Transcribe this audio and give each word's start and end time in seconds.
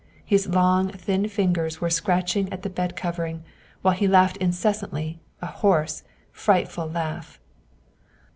His 0.25 0.47
long, 0.47 0.89
thin 0.89 1.27
fingers 1.29 1.79
were 1.79 1.91
scratching 1.91 2.51
at 2.51 2.63
the 2.63 2.71
bed 2.71 2.95
covering, 2.95 3.43
while 3.83 3.93
he 3.93 4.07
laughed 4.07 4.37
incessantly, 4.37 5.19
a 5.43 5.45
hoarse, 5.45 6.01
frightful 6.31 6.87
laugh. 6.87 7.39